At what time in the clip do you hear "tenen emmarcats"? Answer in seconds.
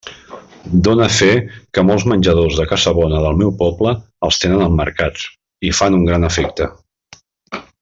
4.45-5.29